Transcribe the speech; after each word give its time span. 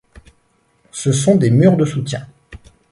Ce 0.89 1.11
sont 1.11 1.35
des 1.35 1.51
murs 1.51 1.77
de 1.77 1.85
soutien. 1.85 2.25